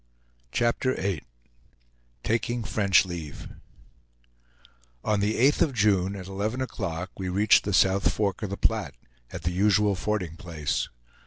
[0.51, 1.21] CHAPTER VIII
[2.23, 3.49] TAKING FRENCH LEAVE
[5.03, 8.57] On the 8th of June, at eleven o'clock, we reached the South Fork of the
[8.57, 8.95] Platte,
[9.31, 10.89] at the usual fording place.